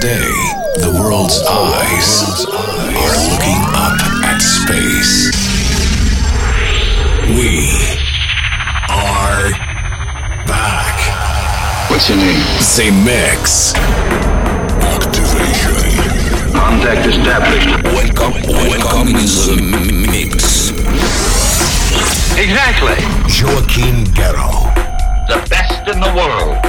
Today, 0.00 0.30
the 0.78 0.94
world's 0.94 1.42
eyes 1.42 2.46
are 2.46 3.18
looking 3.34 3.58
up 3.74 3.98
at 4.22 4.38
space. 4.38 5.34
We 7.26 7.66
are 8.94 9.50
back. 10.46 11.90
What's 11.90 12.08
your 12.08 12.18
name? 12.18 12.38
Zemixx. 12.62 13.74
Activation. 14.86 16.52
Contact 16.52 17.04
established. 17.04 17.82
Welcome, 17.82 18.40
welcome 18.46 19.08
in 19.08 19.16
the 19.16 20.06
mix. 20.12 20.70
Exactly. 22.38 22.94
Joachim 23.26 24.04
Garraud. 24.14 24.76
The 25.26 25.44
best 25.50 25.88
in 25.88 25.98
the 25.98 26.14
world. 26.14 26.67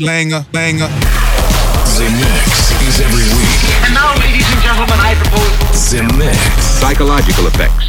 Slanger, 0.00 0.46
banger. 0.50 0.88
The 0.88 2.08
mix 2.08 2.72
is 2.88 3.00
every 3.04 3.20
week. 3.36 3.84
And 3.84 3.92
now, 3.92 4.16
ladies 4.16 4.48
and 4.50 4.62
gentlemen, 4.62 4.96
I 4.96 5.12
propose. 5.12 5.90
The 5.90 6.00
mix. 6.16 6.38
Psychological 6.80 7.46
effect. 7.46 7.79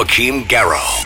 Joachim 0.00 0.44
Garraud. 0.44 0.99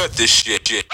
Cut 0.00 0.12
this 0.12 0.30
shit. 0.30 0.66
shit. 0.66 0.86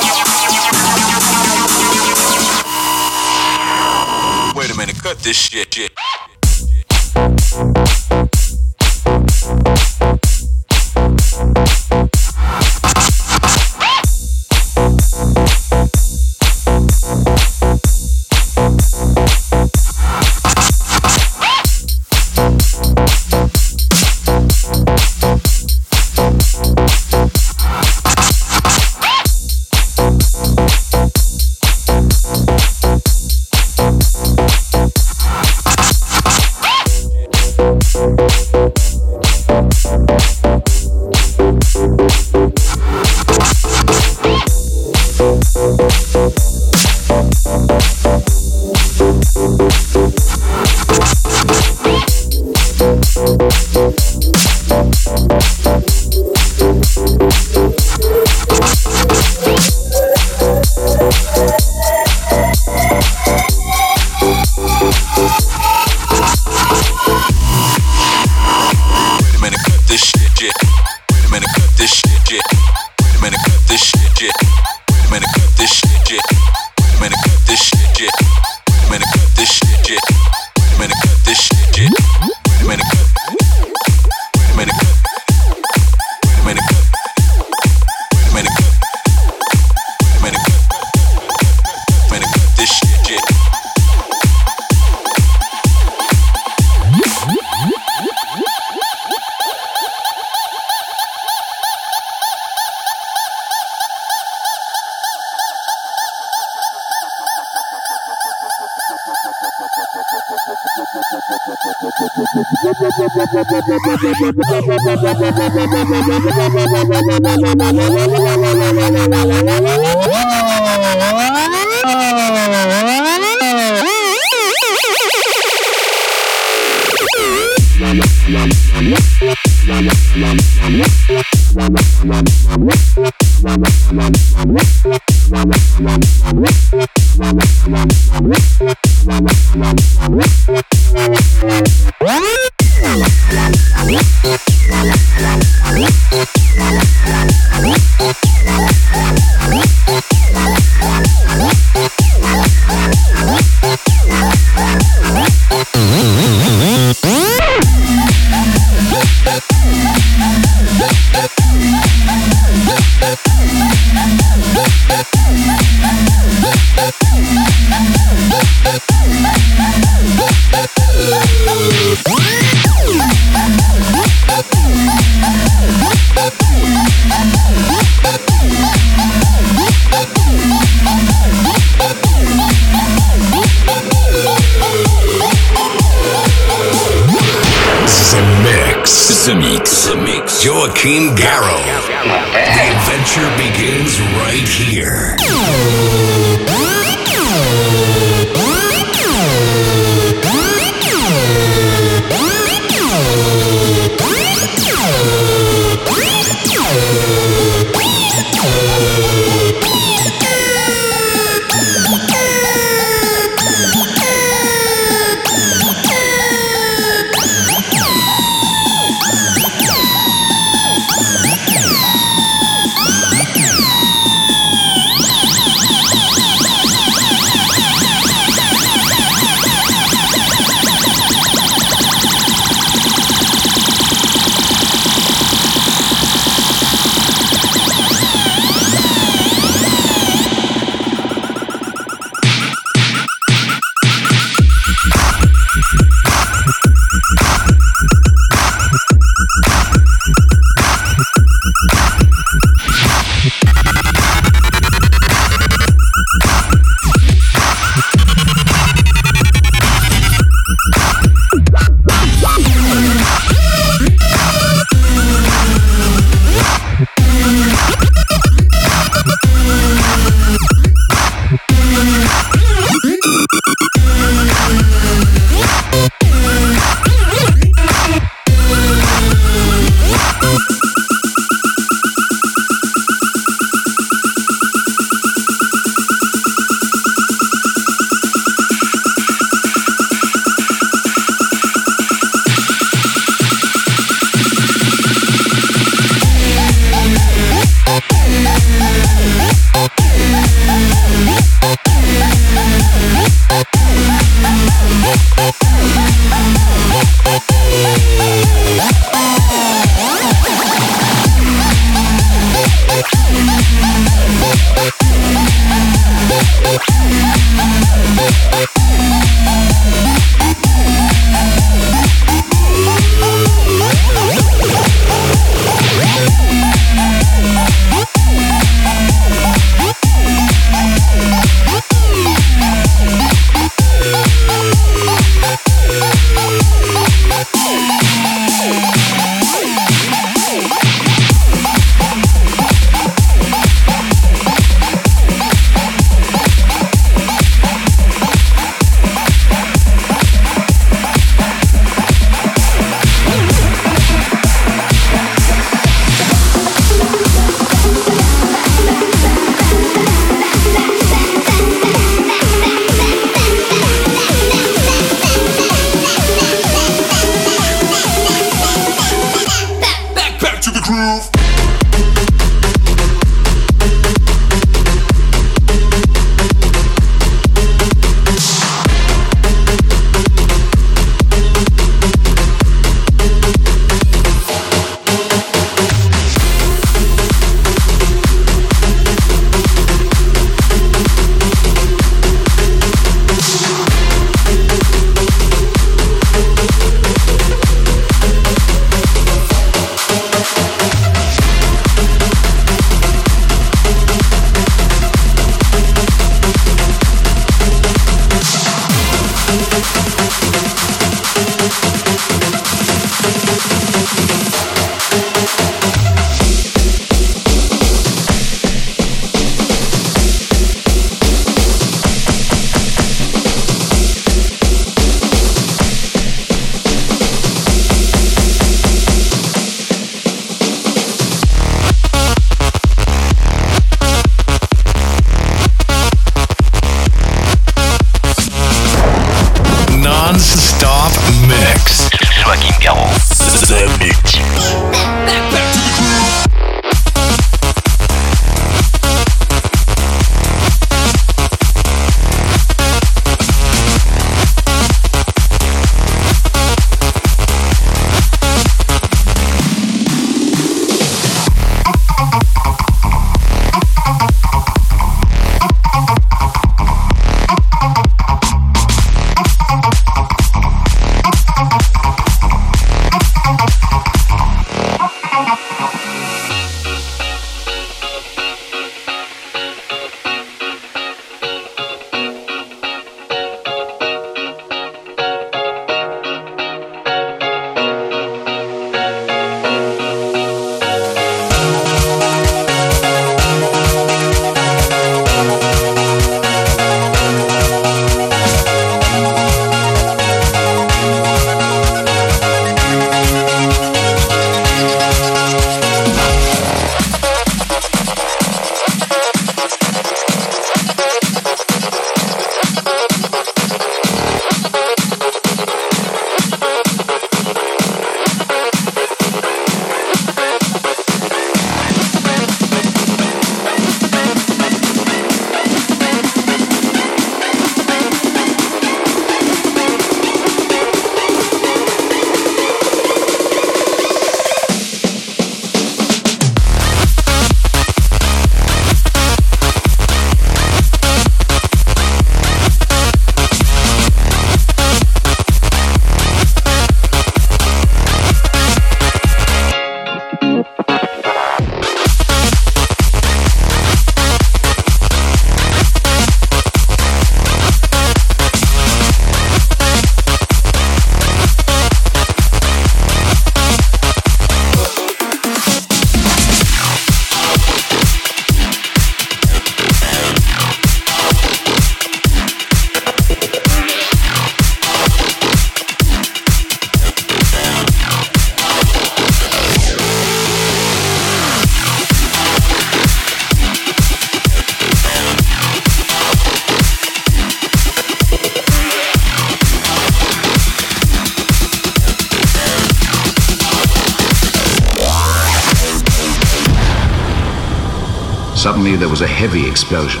Heavy 599.20 599.46
explosion. 599.46 600.00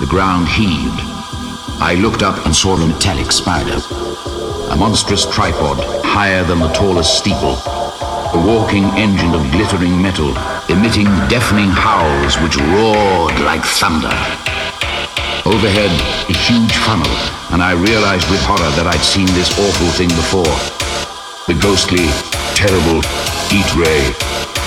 The 0.00 0.08
ground 0.08 0.48
heaved. 0.48 0.96
I 1.76 1.92
looked 2.00 2.22
up 2.22 2.46
and 2.46 2.56
saw 2.56 2.74
a 2.74 2.88
metallic 2.88 3.30
spider. 3.30 3.76
A 4.72 4.76
monstrous 4.76 5.26
tripod, 5.26 5.76
higher 6.02 6.42
than 6.42 6.58
the 6.58 6.72
tallest 6.72 7.18
steeple. 7.18 7.60
A 8.32 8.40
walking 8.48 8.84
engine 8.96 9.34
of 9.34 9.44
glittering 9.52 10.00
metal, 10.00 10.32
emitting 10.72 11.04
deafening 11.28 11.68
howls 11.68 12.40
which 12.40 12.56
roared 12.72 13.36
like 13.44 13.64
thunder. 13.76 14.16
Overhead, 15.44 15.92
a 16.32 16.36
huge 16.48 16.72
funnel, 16.88 17.12
and 17.52 17.60
I 17.60 17.76
realized 17.76 18.24
with 18.30 18.40
horror 18.48 18.72
that 18.80 18.88
I'd 18.88 19.04
seen 19.04 19.28
this 19.36 19.52
awful 19.60 19.90
thing 20.00 20.08
before. 20.16 20.56
The 21.44 21.60
ghostly, 21.60 22.08
terrible 22.56 23.04
heat 23.52 23.68
ray 23.76 24.57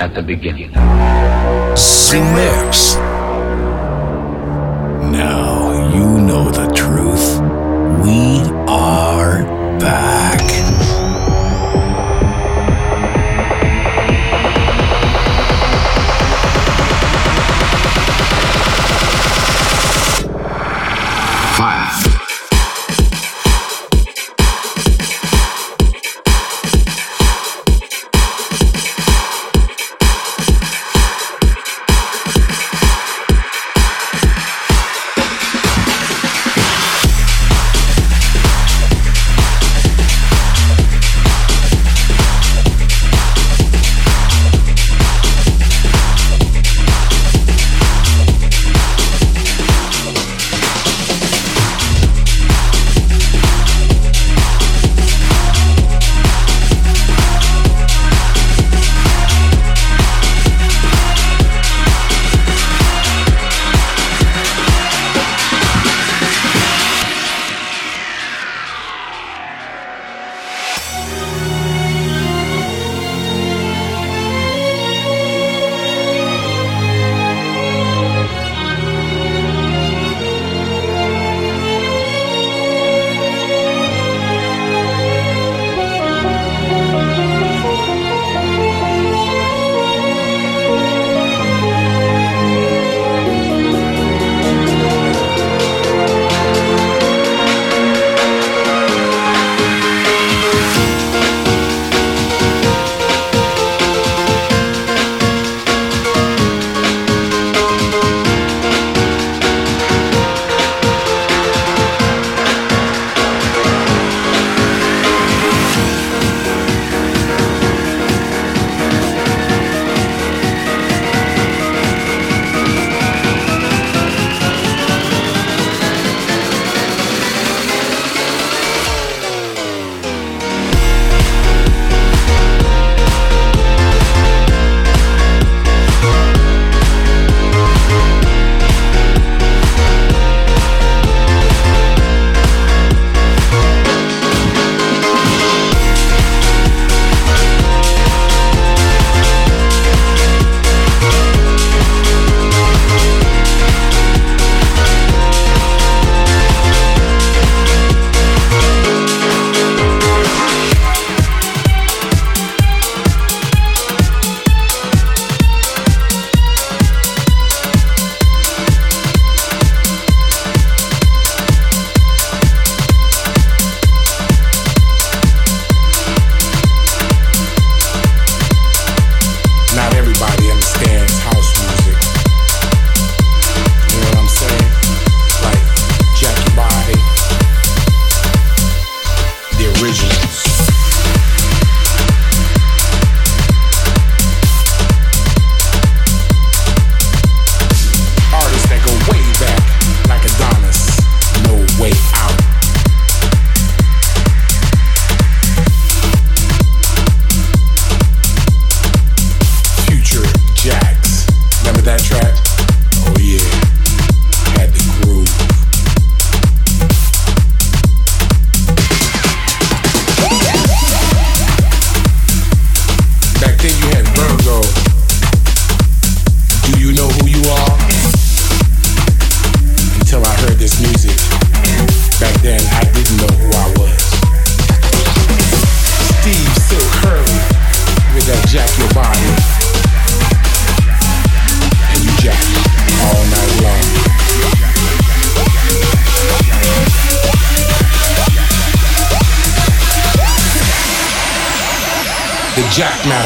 at 0.00 0.14
the 0.14 0.22
beginning. 0.22 0.72
Synapse. 1.76 3.09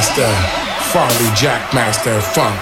Jackmaster, 0.05 0.35
Farley 0.93 1.31
Jackmaster 1.35 2.21
Funk. 2.21 2.61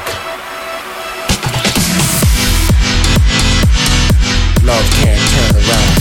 Love 4.62 4.90
can't 4.92 5.20
turn 5.32 5.56
around. 5.56 5.98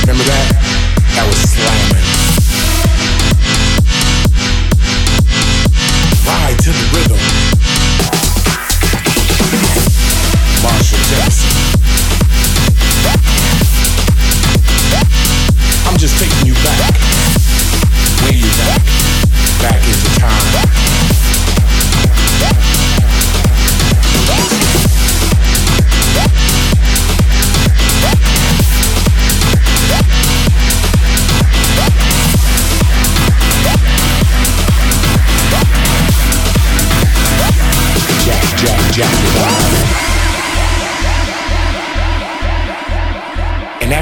Remember 0.00 0.24
that? 0.24 0.48
That 1.14 1.26
was 1.28 1.38
slamming. 1.52 2.06
Ride 6.26 6.58
to 6.58 6.70
the 6.70 6.84
rhythm. 6.96 7.27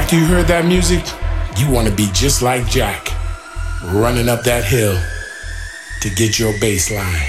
After 0.07 0.19
you 0.19 0.25
heard 0.25 0.47
that 0.47 0.63
music, 0.63 1.03
you 1.57 1.69
want 1.69 1.85
to 1.85 1.93
be 1.93 2.07
just 2.13 2.41
like 2.41 2.65
Jack, 2.65 3.09
running 3.91 4.29
up 4.29 4.41
that 4.43 4.63
hill 4.63 4.97
to 5.99 6.09
get 6.09 6.39
your 6.39 6.57
bass 6.61 6.89
line. 6.89 7.27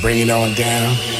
Bring 0.00 0.18
it 0.18 0.30
on 0.30 0.52
down. 0.54 1.11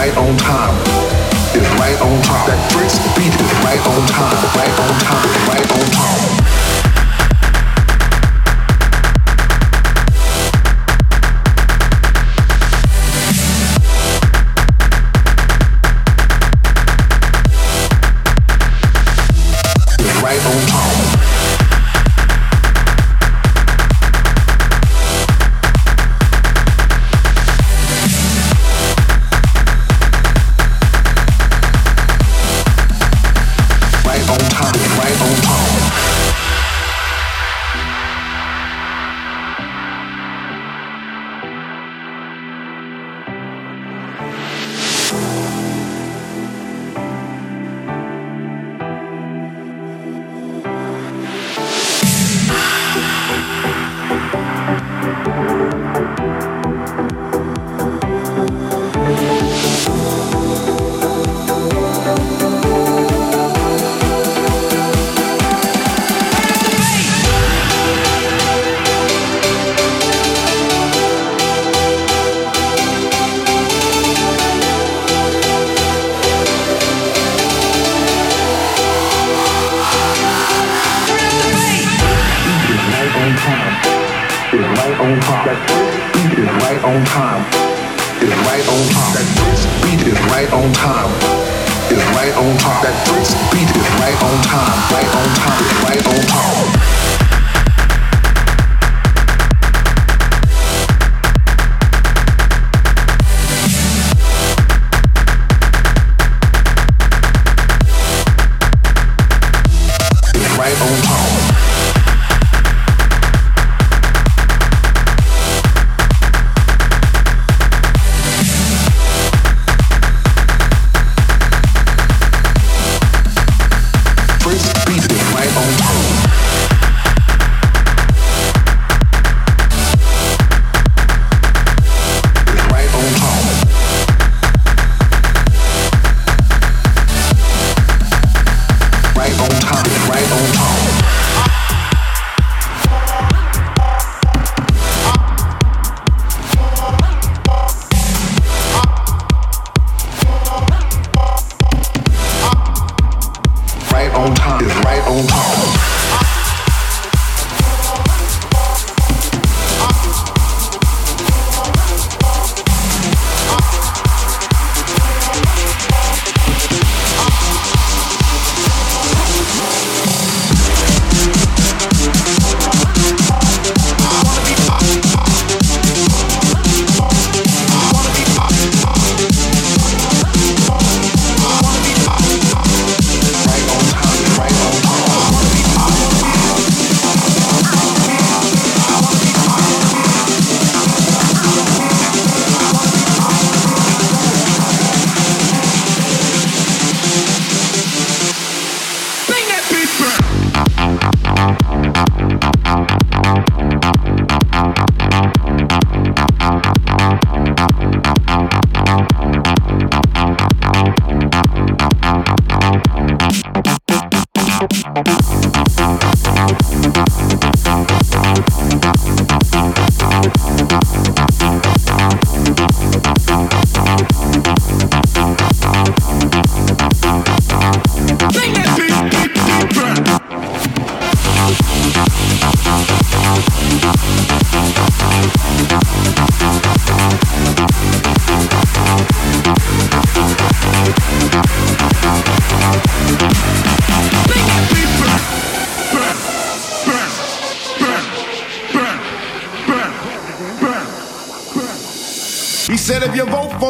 right 0.00 0.16
on 0.16 0.34
time. 0.38 0.74
It's 1.52 1.68
right 1.76 2.00
on 2.00 2.22
time. 2.22 2.48
That 2.48 2.72
first 2.72 3.04
beat 3.18 3.36
is 3.36 3.52
right 3.60 3.84
on 3.84 4.00
time. 4.08 4.32
Right 4.56 4.72
on 4.80 4.94
time. 5.04 5.28
Right 5.46 5.72
on 5.72 5.80
time. 5.80 5.89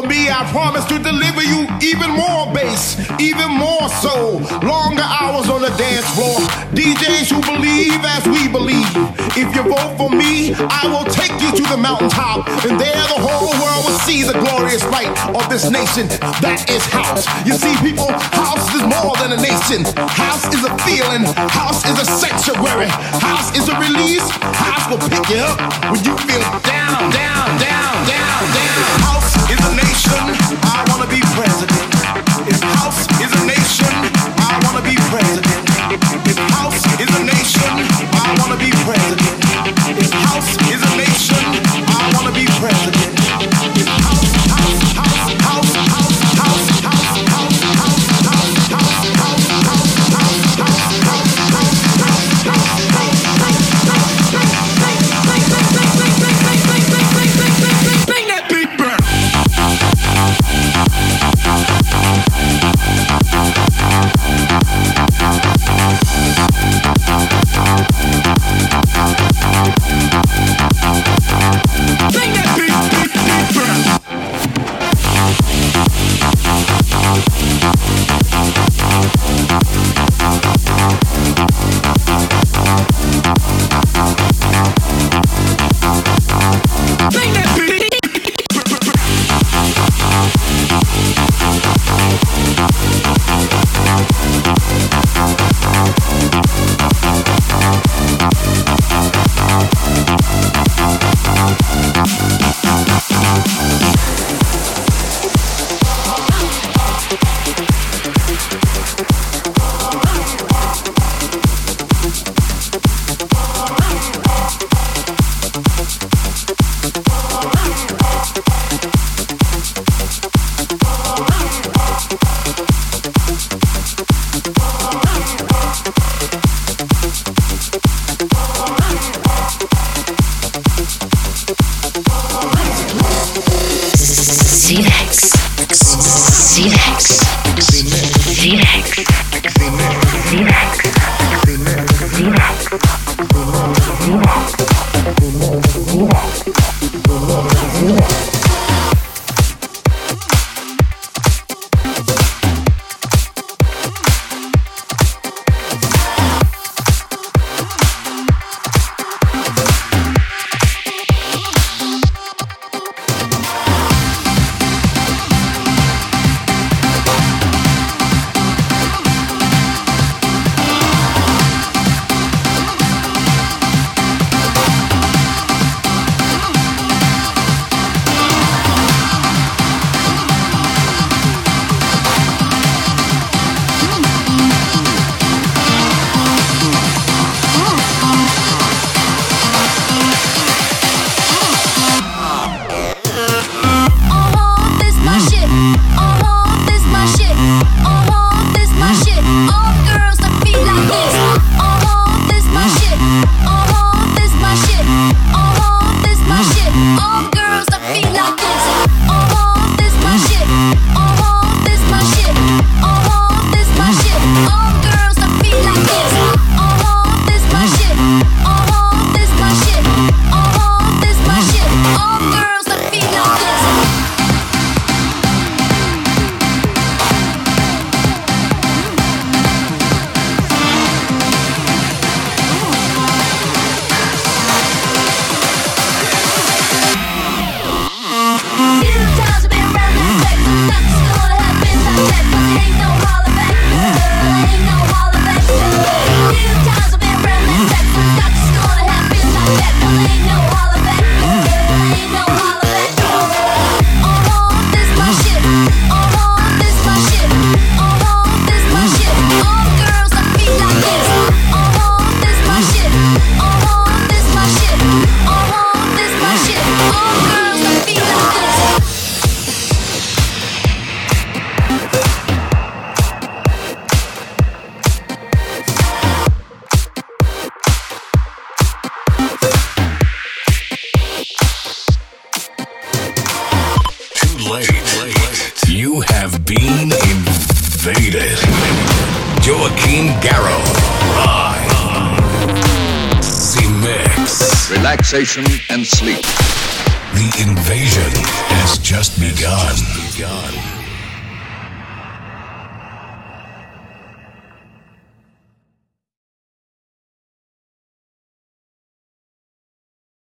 For 0.01 0.09
me, 0.09 0.31
I 0.31 0.49
promise 0.51 0.85
to 0.87 0.99
deliver 0.99 1.43
you 1.43 1.67
even 1.83 2.11
more 2.11 2.53
bass, 2.53 2.97
even 3.21 3.53
more 3.53 3.89
soul. 4.01 4.41
Longer 4.65 5.05
hours 5.05 5.49
on 5.53 5.61
the 5.61 5.73
dance 5.77 6.09
floor. 6.17 6.41
DJs 6.73 7.29
who 7.29 7.41
believe 7.45 8.01
as 8.01 8.25
we 8.27 8.49
believe. 8.49 8.89
If 9.37 9.53
you 9.55 9.63
vote 9.63 9.93
for 10.01 10.09
me, 10.09 10.57
I 10.57 10.89
will 10.89 11.05
take 11.05 11.37
you 11.37 11.53
to 11.53 11.65
the 11.69 11.77
mountaintop. 11.77 12.49
And 12.65 12.81
there 12.81 13.05
the 13.13 13.21
whole 13.21 13.53
world 13.61 13.85
will 13.85 14.01
see 14.09 14.25
the 14.25 14.33
glorious 14.33 14.83
light 14.89 15.13
of 15.37 15.45
this 15.53 15.69
nation. 15.69 16.09
That 16.41 16.65
is 16.73 16.83
house. 16.89 17.29
You 17.45 17.53
see, 17.61 17.77
people, 17.85 18.09
house 18.33 18.65
is 18.73 18.83
more 18.89 19.13
than 19.21 19.37
a 19.37 19.41
nation. 19.41 19.85
House 20.09 20.49
is 20.49 20.65
a 20.65 20.73
feeling. 20.89 21.29
House 21.53 21.85
is 21.85 22.01
a 22.01 22.07
sanctuary. 22.09 22.89
House 23.21 23.53
is 23.53 23.69
a 23.69 23.77
release. 23.77 24.25
House 24.57 24.89
will 24.89 25.03
pick 25.05 25.29
you 25.29 25.45
up 25.45 25.61
when 25.93 26.01
you 26.01 26.17
feel 26.25 26.41
down, 26.65 27.13
down, 27.13 27.49
down, 27.61 27.97
down, 28.09 28.43
down. 28.57 28.81
House 29.05 29.37
is 29.53 29.61
a 29.61 29.73
nation. 29.77 30.25
I 30.65 30.85
wanna 30.89 31.07
be 31.07 31.21
president. 31.37 32.00
House 32.49 33.07
is 33.21 33.31
a 33.35 33.45
nation, 33.45 34.20